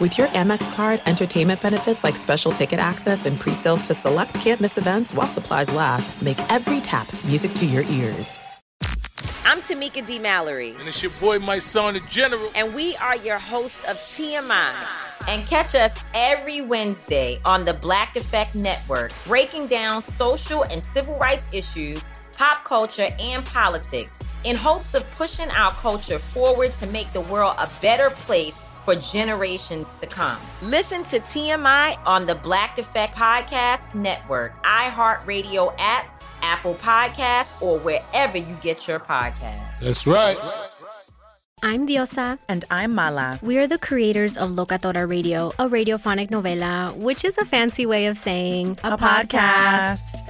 With 0.00 0.16
your 0.16 0.28
Amex 0.28 0.74
card, 0.74 1.02
entertainment 1.04 1.60
benefits 1.60 2.02
like 2.02 2.16
special 2.16 2.52
ticket 2.52 2.78
access 2.78 3.26
and 3.26 3.38
pre-sales 3.38 3.82
to 3.82 3.92
select 3.92 4.32
campus 4.32 4.78
events 4.78 5.12
while 5.12 5.26
supplies 5.26 5.70
last, 5.70 6.22
make 6.22 6.38
every 6.50 6.80
tap 6.80 7.12
music 7.22 7.52
to 7.56 7.66
your 7.66 7.82
ears. 7.82 8.34
I'm 9.44 9.60
Tamika 9.60 10.06
D. 10.06 10.18
Mallory. 10.18 10.74
And 10.78 10.88
it's 10.88 11.02
your 11.02 11.12
boy, 11.20 11.38
Mysonne, 11.38 11.92
the 11.92 12.00
General. 12.08 12.50
And 12.54 12.74
we 12.74 12.96
are 12.96 13.16
your 13.16 13.38
hosts 13.38 13.84
of 13.84 13.98
TMI. 13.98 14.72
And 15.28 15.46
catch 15.46 15.74
us 15.74 15.94
every 16.14 16.62
Wednesday 16.62 17.38
on 17.44 17.64
the 17.64 17.74
Black 17.74 18.16
Effect 18.16 18.54
Network, 18.54 19.12
breaking 19.26 19.66
down 19.66 20.00
social 20.00 20.62
and 20.62 20.82
civil 20.82 21.18
rights 21.18 21.50
issues, 21.52 22.02
pop 22.38 22.64
culture, 22.64 23.10
and 23.18 23.44
politics 23.44 24.18
in 24.44 24.56
hopes 24.56 24.94
of 24.94 25.08
pushing 25.16 25.50
our 25.50 25.72
culture 25.72 26.18
forward 26.18 26.70
to 26.76 26.86
make 26.86 27.12
the 27.12 27.20
world 27.20 27.54
a 27.58 27.68
better 27.82 28.08
place 28.08 28.58
for 28.84 28.94
generations 28.96 29.94
to 30.00 30.06
come. 30.06 30.38
Listen 30.62 31.04
to 31.04 31.20
TMI 31.20 31.96
on 32.06 32.26
the 32.26 32.34
Black 32.34 32.78
Effect 32.78 33.14
Podcast 33.14 33.94
Network, 33.94 34.62
iHeartRadio 34.64 35.74
app, 35.78 36.22
Apple 36.42 36.74
Podcasts, 36.74 37.60
or 37.60 37.78
wherever 37.80 38.38
you 38.38 38.56
get 38.62 38.88
your 38.88 38.98
podcasts. 38.98 39.80
That's 39.80 40.06
right. 40.06 40.36
I'm 41.62 41.86
Diosa. 41.86 42.38
And 42.48 42.64
I'm 42.70 42.94
Mala. 42.94 43.38
We 43.42 43.58
are 43.58 43.66
the 43.66 43.76
creators 43.76 44.38
of 44.38 44.50
Locatora 44.50 45.06
Radio, 45.08 45.48
a 45.58 45.68
radiophonic 45.68 46.30
novela, 46.30 46.96
which 46.96 47.22
is 47.22 47.36
a 47.36 47.44
fancy 47.44 47.84
way 47.84 48.06
of 48.06 48.16
saying 48.16 48.78
a, 48.82 48.92
a 48.94 48.96
podcast. 48.96 49.98
podcast. 49.98 50.29